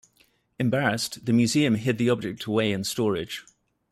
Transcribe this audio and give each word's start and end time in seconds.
Embarrassed, 0.57 1.27
the 1.27 1.31
museum 1.31 1.75
hid 1.75 1.99
the 1.99 2.09
object 2.09 2.45
away 2.45 2.71
in 2.71 2.83
storage. 2.83 3.43